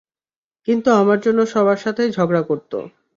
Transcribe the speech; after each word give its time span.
কিন্তু 0.67 0.89
আমার 0.93 1.19
জন্য 1.21 1.39
সবার 1.53 1.77
সাথেই 1.77 2.09
ঝগড়া 2.11 2.41
করতো। 2.41 2.77